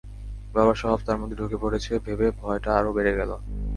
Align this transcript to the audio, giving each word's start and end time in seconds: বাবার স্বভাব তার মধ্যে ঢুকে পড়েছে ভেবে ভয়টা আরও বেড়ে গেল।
বাবার 0.55 0.77
স্বভাব 0.81 0.99
তার 1.07 1.17
মধ্যে 1.19 1.39
ঢুকে 1.39 1.57
পড়েছে 1.63 1.91
ভেবে 2.05 2.27
ভয়টা 2.39 2.69
আরও 2.79 2.91
বেড়ে 2.97 3.13
গেল। 3.19 3.31